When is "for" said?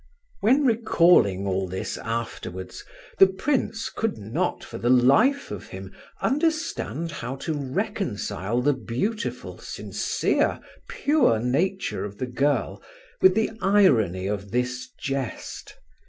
4.63-4.79